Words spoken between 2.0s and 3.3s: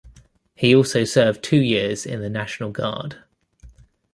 in the National Guard.